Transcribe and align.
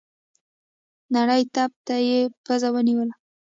نري 1.13 1.43
تپ 1.53 1.71
ته 1.85 1.95
يې 2.07 2.19
پزه 2.45 2.69
ونيوله. 2.73 3.13